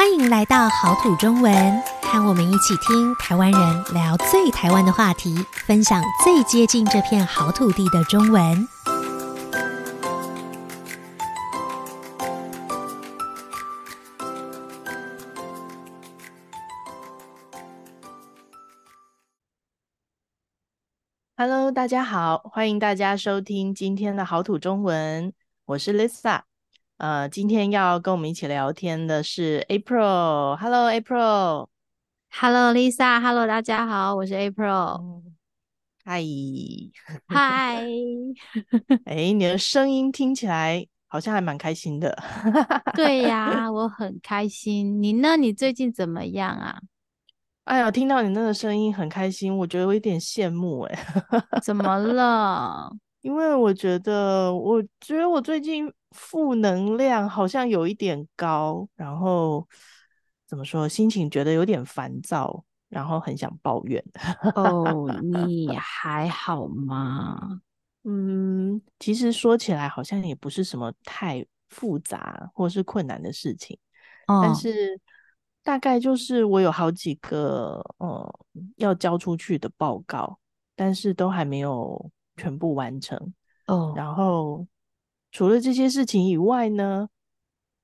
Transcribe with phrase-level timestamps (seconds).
[0.00, 8.66] 欢迎来到好土中文，和我们一起听台湾人聊最台湾的话题，分享最接近这片好土地的中文。
[21.36, 25.34] Hello，大家好，欢迎大家收听今天的好土中文，
[25.66, 26.49] 我是 Lisa。
[27.00, 30.54] 呃，今天要跟我们一起聊天的是 April。
[30.58, 31.68] Hello，April。
[32.30, 33.18] Hello，Lisa。
[33.18, 35.22] Hello，大家好，我是 April。
[36.04, 36.22] 嗨，
[37.26, 37.86] 嗨。
[39.06, 42.14] 哎，你的声音听起来好像还蛮开心的。
[42.94, 45.02] 对呀，我很开心。
[45.02, 45.38] 你呢？
[45.38, 46.82] 你最近怎么样啊？
[47.64, 50.98] 哎呀，听到你那个声音很开心，我觉得我有点羡慕哎。
[51.64, 52.92] 怎么了？
[53.22, 59.66] 因为我觉得，我觉得我最近负能量好像有一点高，然后
[60.46, 64.02] 怎么说，心情觉得有点烦躁，然后很想抱怨。
[64.54, 67.60] 哦， 你还好吗？
[68.04, 73.78] 嗯，其实说起来好像也不是什么太复杂或是困难的事情，
[74.28, 74.98] 哦，但是
[75.62, 78.40] 大概就是我有好几个呃
[78.76, 80.38] 要交出去的报告，
[80.74, 82.10] 但是都还没有。
[82.40, 83.18] 全部完成
[83.66, 83.98] 哦，oh.
[83.98, 84.66] 然后
[85.30, 87.06] 除了这些事情以外呢，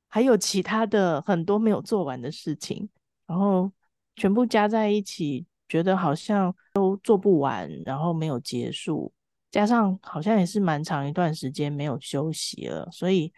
[0.09, 2.89] 还有其他的很多没有做完的事情，
[3.27, 3.71] 然后
[4.15, 9.13] 全部加在一起，觉得好像都做不完，然后没有结束，
[9.51, 13.31] 加上好像也是蛮长一段时间没有休息了，所以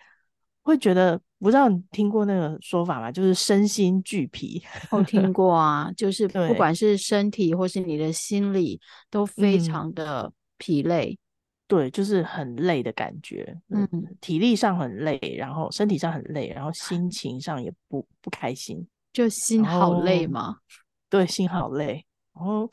[0.63, 3.11] 会觉得，不知道你听过那个说法吗？
[3.11, 4.63] 就是身心俱疲。
[4.93, 8.81] 我听 过啊，就是不管是身体或是你的心理
[9.11, 10.33] 都非常的。
[10.59, 11.19] 疲累，
[11.67, 13.59] 对，就是很累的感觉。
[13.69, 13.89] 嗯，
[14.21, 20.59] 体力上很累，然后身体上很累，然后心情上也不不开心，就心好累吗？
[21.09, 22.05] 对，心好累。
[22.35, 22.71] 然后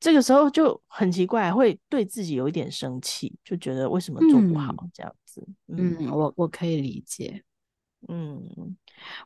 [0.00, 5.46] 这个时候就很奇怪，会对自己有一点生气，就觉得为什么做不好这样子。
[5.68, 7.42] 嗯，嗯，我我可以理解。
[8.08, 8.76] 嗯，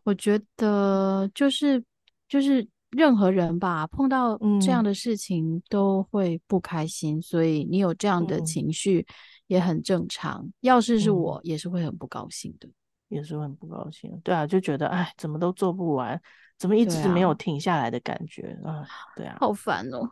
[0.03, 1.85] 我觉得就是
[2.29, 2.67] 就是。
[2.91, 9.07] 任何人吧，碰到这样的事情都会不开心，嗯、所以你有这样的情绪
[9.47, 10.41] 也很正常。
[10.43, 12.69] 嗯、要是是我，也是会很不高兴的，
[13.09, 14.21] 也是会很不高兴。
[14.25, 16.21] 对啊，就觉得哎，怎么都做不完，
[16.59, 18.85] 怎么一直没有停下来的感觉啊？
[19.15, 20.11] 对啊，好烦哦，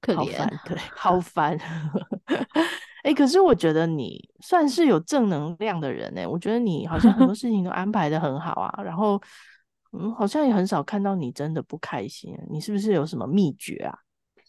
[0.00, 1.58] 可怜，好烦，对，好烦。
[3.04, 9.22] 哎、欸，可是我觉得你算是有正能量的人哎，我觉得你好像很多事情都安排的很好啊，然后。
[9.98, 12.36] 嗯，好像也很少看到你真的不开心。
[12.50, 13.98] 你是不是有什么秘诀啊？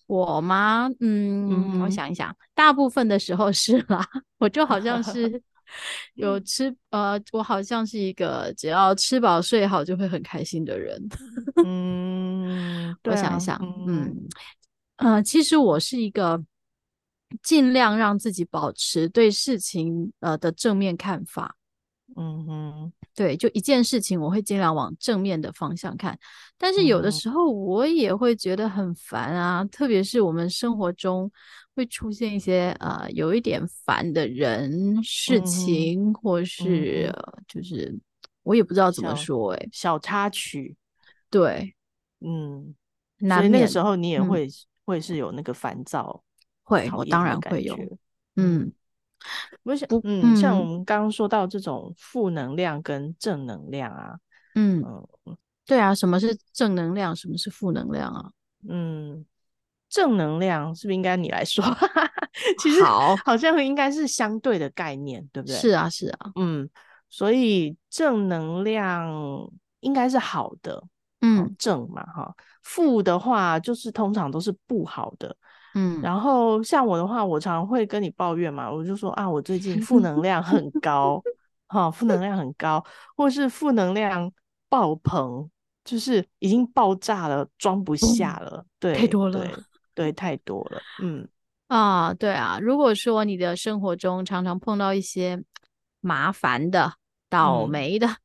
[0.08, 0.90] 我吗？
[1.00, 4.06] 嗯，我想一想，大部分的时候是啦。
[4.40, 5.41] 我就好像是
[6.16, 11.02] 有吃，呃，我好像是一个只要吃饱睡好就会很开心的人。
[11.66, 14.16] 嗯， 我想一想，嗯，
[14.96, 16.41] 呃，其实我是一个
[17.44, 21.57] 尽量让自己保持对事情呃的正面看法。
[22.16, 26.16] 嗯哼，对，就一件事情，我会尽量往正面的方向看。
[26.56, 31.32] 但是有的时候，我也会觉得很烦啊，嗯、特别是我们生活中
[31.76, 37.98] 会出现一些呃有一点烦的人、事情，嗯、或是、嗯、就是
[38.44, 40.76] 我也不知道怎么说、欸，哎，小插曲。
[41.32, 41.74] 对，
[42.20, 42.76] 嗯，
[43.18, 44.52] 难，所以那个时候你也会、嗯、
[44.86, 46.24] 会是有那个烦躁，
[46.62, 47.76] 会，我当然会有，
[48.36, 48.72] 嗯。
[49.64, 54.16] 我想，嗯，像我们刚刚说到这种负能量跟正能量啊，
[54.56, 54.84] 嗯
[55.26, 57.16] 嗯，对啊，什么是正能量？
[57.16, 58.32] 什么是负能量啊？
[58.68, 59.26] 嗯，
[59.90, 61.64] 正能量是不是应该你来说？
[62.60, 65.56] 其实好，好像应该是相对的概念，对不对？
[65.56, 66.70] 是啊，是啊，嗯，
[67.10, 69.12] 所以正能量
[69.80, 70.84] 应该是好的，
[71.22, 75.36] 嗯，正嘛，哈，负的话就是通常都是不好的。
[75.74, 81.22] 嗯，然后像我的话，我常常会跟你抱怨嘛，我就说啊，我最近负能量很 高，
[81.68, 82.84] 哈、哦，负能量很高，
[83.16, 84.32] 或是负能量
[84.70, 85.50] 爆棚，
[85.84, 89.56] 就是已经爆炸了，装不下了，嗯、对，太多了，对，
[89.94, 91.28] 对，太多了，嗯，
[91.68, 95.44] 啊，对啊，如果说你的生活中常常碰到一些
[96.02, 96.94] 麻烦的、
[97.30, 98.18] 倒霉的、嗯、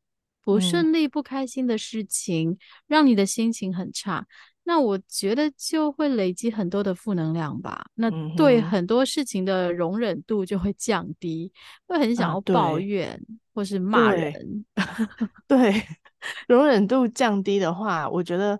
[0.42, 4.26] 不顺利、不开心的事情，嗯、让你的心情很差。
[4.64, 11.52] 那我觉得就会累积很多的负能量吧，那对很多事情的容忍度就会降低，
[11.86, 13.20] 会很想要抱怨
[13.52, 14.64] 或是骂人。
[15.48, 15.86] 对， 对，
[16.46, 18.54] 容忍度降低的话，我觉得，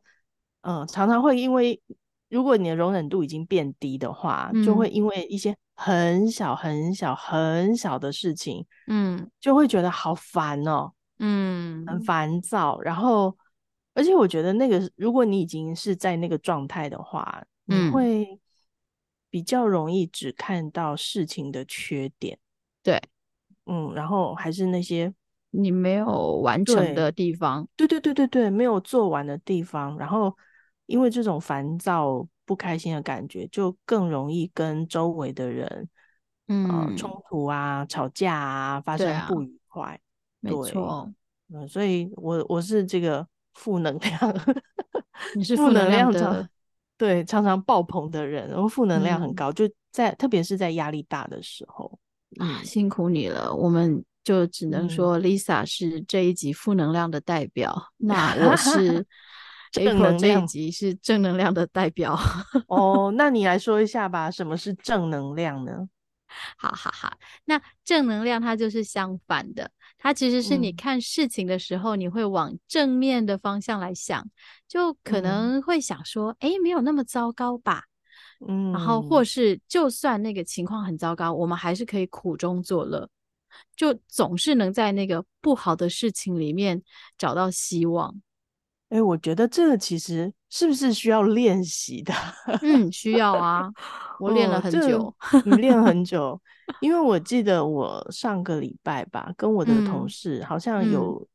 [0.63, 1.81] 嗯、呃，常常会因为，
[2.29, 10.91] 如果你的容忍度已经变低的话，嗯、就会因为一些很小很小很小的事情，嗯，就会觉得好烦哦，
[11.21, 13.37] 嗯，很烦躁，然后。
[13.95, 18.41] 而且我觉得那个，如果你已经是在那个状态的话，嗯，你会
[19.29, 22.39] 比较容易只看到事情的缺点。
[22.83, 22.99] 对，
[23.67, 25.13] 嗯，然后还是那些
[25.51, 27.69] 你没有完成的地方。
[27.77, 29.99] 对对对对对，没有做完的地方。
[29.99, 30.35] 然后
[30.87, 35.89] 因为这种烦躁、不开心的感觉，就更容易跟周围的人，
[36.49, 40.01] 嗯，呃、冲突啊、吵架啊，发生不愉快。
[40.41, 41.13] 没错，
[41.51, 43.29] 嗯，所以我我是这个。
[43.55, 44.35] 负能量，
[45.35, 46.49] 你 是负能量的，
[46.97, 51.99] 对，常常爆棚的人，然后负能量很高，嗯、就在特别是在压力大的时候，
[52.39, 59.07] 啊，辛苦你了，我们就只能说 Lisa 是这一集负能量的代表，嗯、那我是
[59.73, 62.19] 正能量这一集是正能量的代表。
[62.69, 65.89] 哦，那你来 说一下吧，什么是正能量呢？
[66.57, 67.13] 好好好，
[67.45, 69.71] 那正能量它就是相反的，
[70.03, 74.31] 它其实是你看事情的时候，你会往正面的方向来想，嗯、
[74.67, 77.85] 就可能会想说，哎、嗯，没有那么糟糕吧，
[78.49, 83.09] 嗯，然后或是就算那个情况很糟糕，我们还是可以苦中作乐，
[83.77, 86.83] 就总是能在那个不好的事情里面
[87.17, 88.21] 找到希望。
[88.93, 92.13] 哎，我觉得这个其实是不是需要练习的？
[92.61, 93.73] 嗯，需要啊，
[94.21, 95.15] 我练了很久，哦、
[95.47, 96.39] 你练了很 久。
[96.81, 101.27] 因为我记得我上个礼拜吧，跟我的同事、嗯、好像有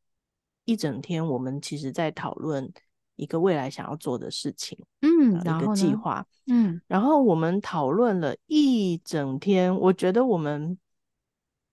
[0.66, 2.72] 一整天，我们其实在讨论
[3.16, 10.78] 一个未来想要做的事情，嗯，一个计划，嗯，然后我们讨论了一整天，我觉得我们，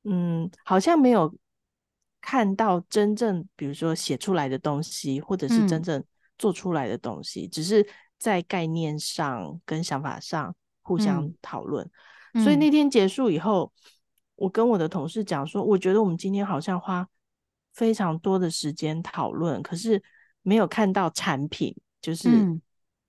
[0.04, 1.30] 嗯，好像没有。
[2.26, 6.02] 看到真正，比如说写出来的东西，或者是真正
[6.38, 7.86] 做出来的东西，嗯、只是
[8.18, 11.88] 在概念上跟想法上互相讨论。
[12.32, 13.90] 嗯、所以那天结束以后，嗯、
[14.36, 17.06] 我跟我的同事讲说，我觉得我们今天好像花
[17.74, 20.02] 非常多的时间讨论，可是
[20.40, 22.58] 没有看到产品，就是。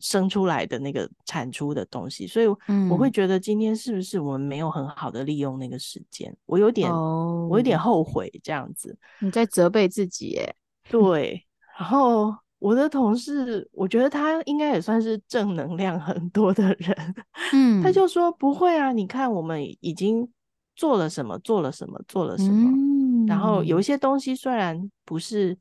[0.06, 2.46] 嗯生出来的那个产出的东西，所以
[2.92, 6.32] 我会觉得今天是不是我们没有很好的利用那个时间？
[6.32, 8.96] 嗯、我有点，哦、我有点后悔这样子。
[9.20, 10.56] 你在责备自己耶？
[10.92, 11.44] 对。
[11.80, 17.16] 然后我的同事，我觉得他应该也算是正能量很多的人。
[17.54, 20.30] 嗯，他就说不会啊，你看我们已经
[20.76, 22.70] 做了什么，做了什么，做了什么。
[22.70, 25.58] 嗯、然后有一些东西虽然不是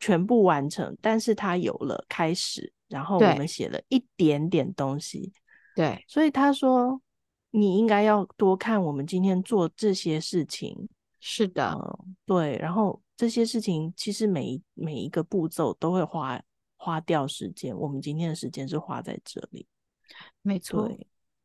[0.00, 2.72] 全部完成，但是他有了开始。
[2.94, 5.32] 然后我们写了一点点东西，
[5.74, 7.02] 对，所以他说
[7.50, 10.88] 你应该要多看我们今天做这些事情。
[11.18, 12.56] 是的，嗯，对。
[12.58, 16.40] 然后这些事情其实每一每一个步骤都会花
[16.76, 19.66] 花掉时间，我们今天的时间是花在这里。
[20.42, 20.88] 没错，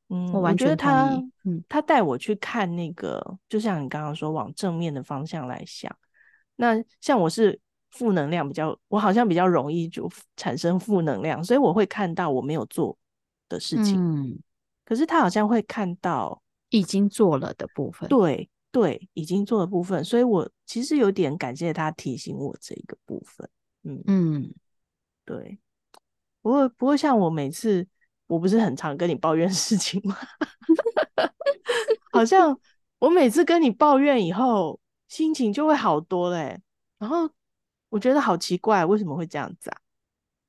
[0.10, 0.92] 嗯，我完全同意。
[0.94, 5.92] 我觉得他，嗯，他带我去看那个，就像你刚刚说，往正面的方向来想。
[6.58, 7.60] 那像我是。
[7.92, 12.96] 负能量比较，我好像比较容易就产生负能量，所以我会看到我没有做
[13.48, 13.98] 的事情。
[14.00, 14.40] 嗯，
[14.86, 18.08] 可是他好像会看到已经做了的部分。
[18.08, 23.50] 对对，已经做的部分，所以我其实有点感谢他提醒我这个部分。
[23.84, 24.54] 嗯嗯，
[25.26, 25.58] 对。
[26.42, 27.88] 不过不过，像我每次
[28.28, 30.16] 我不是很常跟你抱怨事情吗？
[32.14, 32.58] 好像
[33.00, 36.62] 我每次跟你抱怨以后，心情就会好多嘞，
[37.00, 37.30] 然后。
[37.90, 39.78] 我觉得好奇怪，为什么会这样子啊？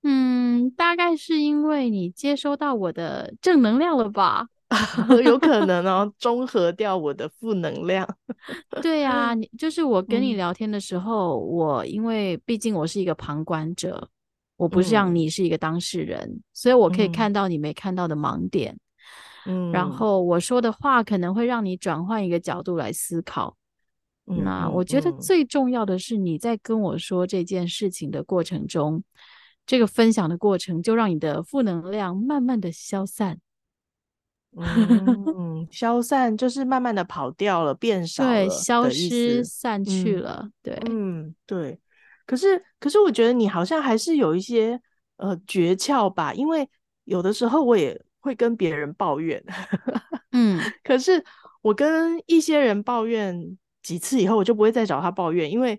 [0.03, 4.47] 嗯，大概是因为你接收到我的正能量了吧？
[5.25, 8.09] 有可能哦，中和掉我的负能量。
[8.81, 14.09] 对啊，你就是我跟你聊天的时候，嗯、我因为毕竟我是一个旁观者，
[14.57, 18.79] 我不像你是一个当事人，嗯、所以我可以看到你没看到的盲点。
[19.45, 23.57] 嗯，然后我说的话可能会让你转换一个角度来思考。
[24.27, 29.05] 那我觉得最重要的是，你在跟我说这件事情的过程中，嗯、
[29.67, 33.41] 这个分享的过程就让你的负能量慢慢的消散。
[34.57, 40.43] 嗯，消散就是慢慢的跑掉了，变少了，对，消失散去了。
[40.45, 41.81] 嗯、对，嗯，对。
[42.25, 44.81] 可是，可是我觉得你好像还是有一些
[45.17, 46.69] 呃诀窍吧，因为
[47.05, 49.43] 有的时候我也会跟别人抱怨。
[50.31, 51.25] 嗯， 可是
[51.63, 53.59] 我跟一些人抱怨。
[53.91, 55.75] 几次以后，我就不会再找他抱怨，因为，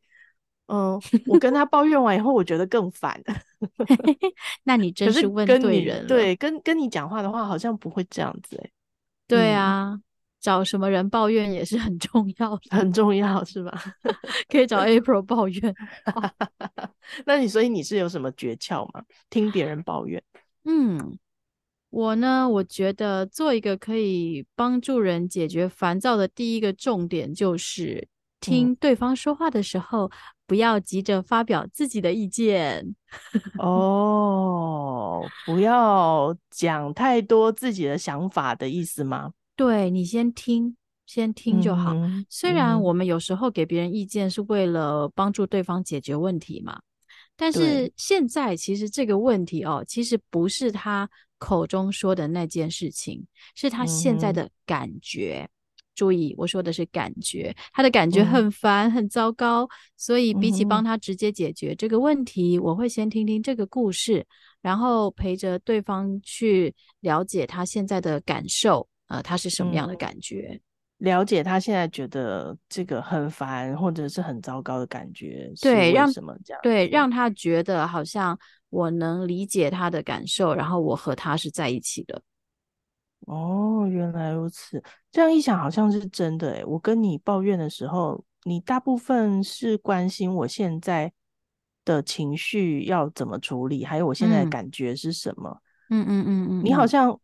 [0.65, 3.17] 嗯、 呃，我跟他抱怨完以后，我觉得更烦。
[4.65, 6.07] 那你真是问对人了。
[6.09, 8.61] 对，跟跟你讲话的话，好像不会这样子。
[9.27, 10.03] 对啊，嗯、
[10.41, 13.81] 找什么人抱怨也是很重要的，很重要是吧？
[14.49, 15.73] 可以找 April 抱怨。
[17.25, 19.01] 那你所以你是有什么诀窍吗？
[19.29, 20.21] 听别人抱怨？
[20.65, 21.17] 嗯。
[21.91, 28.07] 我呢，我觉得做一个可以帮助人解决烦躁的第一个重点，就是
[28.39, 30.11] 听对方说话的时候，嗯、
[30.47, 32.95] 不要急着发表自己的意见。
[33.59, 39.33] 哦，不要讲太多自己的想法的意思吗？
[39.57, 41.93] 对，你先听，先听就好。
[41.93, 46.79] 嗯、虽然我们有时候给别人意见是为了帮助对方解决问题嘛，
[47.35, 51.09] 但是现在其实这个问题哦，其实不是他
[51.41, 55.49] 口中说的那件事情，是他现在的感觉。
[55.49, 55.49] 嗯
[55.93, 59.67] 注意，我说的是感觉，他的感觉很烦，嗯、很糟糕，
[59.97, 64.25] 所以比起帮他直接解决这个问题，嗯、我会先听听这个故事，
[64.61, 70.61] 然后陪着对方去了解他现在的感受，呃，他是什么样的感觉，嗯、
[71.01, 78.37] 了解他现在觉得这个很烦或者是很糟糕的感觉，对，让什么这样，对，让他觉得好像
[78.69, 82.21] 我能理解他的感受，然后我和他是在一起的。
[83.27, 84.83] 哦，原来如此。
[85.11, 86.65] 这样一想，好像是真的诶。
[86.65, 91.11] 我跟你抱怨的时候，你大部分是关心我现在
[91.83, 95.61] 的情绪要怎么处理，还有我现在的感觉是什么。
[95.89, 97.19] 嗯嗯嗯嗯，你好像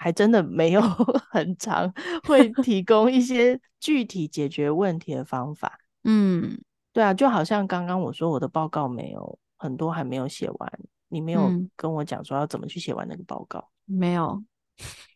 [0.00, 0.80] 还真的没有
[1.30, 1.92] 很长
[2.26, 5.78] 会提供一些具体解决问题的方法。
[6.04, 6.58] 嗯，
[6.90, 10.72] 对啊，就好像刚刚我说我的报告没有很多还没有写完，
[11.08, 13.62] 你没有跟我讲说要怎么去写完那个报告。
[13.84, 14.42] 没有。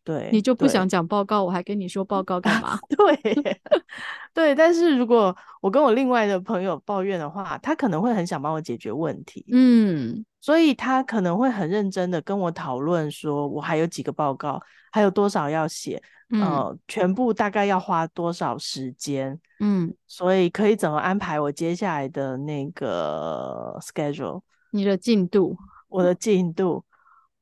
[0.04, 2.78] 对，你就不想讲报告，我还跟你说报告干嘛？
[2.94, 3.35] 对，
[4.35, 4.54] 对。
[4.54, 14.61] 但是如果我跟我另外的朋友抱怨的话，他可能会很想帮我解决问题，嗯，所以他可能会很认真的跟我讨论，说我还有几个报告，
[14.92, 25.56] 还有多少要写，嗯、呃，全部大概要花多少时间，嗯，所以可以怎么安排我接下来的那个 schedule，你的进度，
[25.88, 26.85] 我的进度。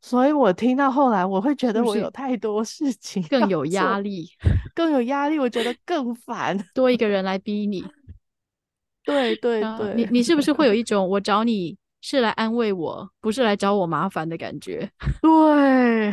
[0.03, 4.29] 所以我听到后来，我会觉得我有太多事情，更有压力，
[4.75, 7.85] 更有压力，我觉得更烦， 多一个人来逼你。
[9.05, 10.75] 对对 对，你你是不是会有。
[10.75, 14.91] 一种我找你是来安慰我，不是来找我麻烦的感觉？
[15.21, 16.13] 对，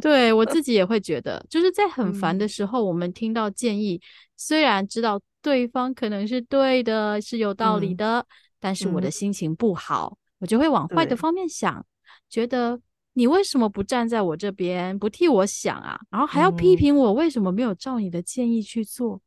[0.00, 4.00] 对我自己也会觉得，就是在很烦的时候，我们听到建议，嗯、
[4.38, 8.26] 虽然知道对方可能是对的，是有道理的，嗯、
[8.58, 11.84] 但是我的心情不好，嗯、我就会往坏的方面想。
[12.28, 12.80] 觉得
[13.14, 15.98] 你为什么不站在我这边，不替我想啊？
[16.10, 19.20] 然后还要批评我为什么没有照你的建议去做，嗯、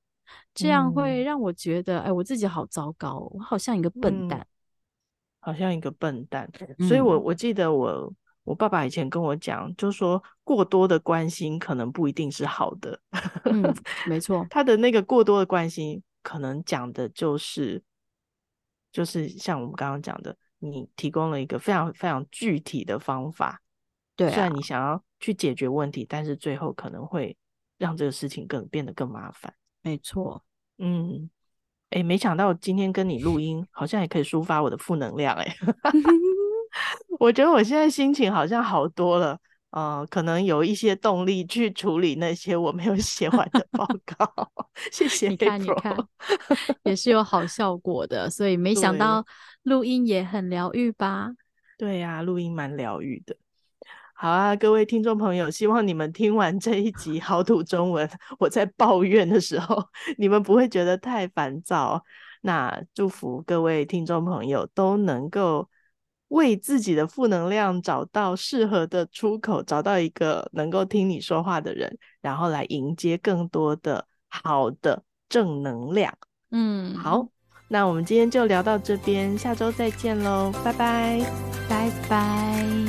[0.53, 4.45] 这样会让我觉得，哎，我自己好糟糕，我好像一个笨蛋，嗯、
[5.39, 6.49] 好像一个笨蛋。
[6.87, 12.97] 所以我我记得我我爸爸以前跟我讲，就说过多的关心可能不一定是好的。
[13.45, 13.75] 嗯，
[14.07, 17.83] 没错， 他的那个过多的关心，可能讲的就是
[18.91, 20.37] 就是像我们刚刚讲的。
[20.63, 23.59] 你提供了一个非常非常具体的方法，
[24.15, 27.35] 对啊，虽然你想要去解决问题，但是最后可能会
[27.79, 29.51] 让这个事情更变得更麻烦。
[29.81, 30.43] 没错，
[30.77, 31.29] 嗯，
[31.89, 35.55] 哎，没想到今天跟你录音，好像也可以抒发我的负能量，哎，
[37.19, 39.39] 我觉得我现在心情好像好多了。
[39.71, 44.51] 呃，可能有一些动力去处理那些我没有写完的报告。
[44.91, 45.95] 谢谢你看，你看，
[46.83, 49.25] 也是有好效果的，所以没想到
[49.63, 51.31] 录音也很疗愈吧？
[51.77, 53.35] 对呀、啊，录音蛮疗愈的。
[54.13, 59.83] 好啊，各位听众朋友，希望你们听完这一集好土中文，我在抱怨的时候，
[60.17, 62.03] 你们不会觉得太烦躁。
[62.41, 65.69] 那祝福各位听众朋友都能够。
[66.31, 76.17] 为自己的负能量找到适合的出口，找到一个能够听你说话的人，然后来迎接更多的好的正能量。
[76.51, 77.27] 嗯，好，
[77.73, 81.21] 那我们今天就聊到这边，下周再见喽，拜拜，
[81.69, 82.80] 拜拜。